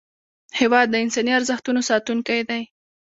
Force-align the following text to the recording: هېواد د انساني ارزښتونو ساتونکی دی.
هېواد 0.59 0.87
د 0.91 0.95
انساني 1.03 1.31
ارزښتونو 1.39 1.79
ساتونکی 1.89 2.39
دی. 2.49 2.61